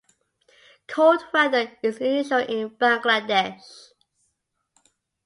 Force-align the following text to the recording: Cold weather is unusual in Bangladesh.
Cold 0.87 1.21
weather 1.31 1.77
is 1.83 1.97
unusual 1.97 2.39
in 2.39 2.71
Bangladesh. 2.71 3.91